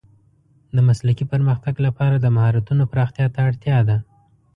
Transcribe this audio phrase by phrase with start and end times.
[0.75, 3.97] د مسلکي پرمختګ لپاره د مهارتونو پراختیا ته اړتیا ده.